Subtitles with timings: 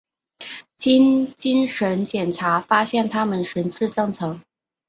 [0.79, 4.41] 经精神检查发现他们神智正常。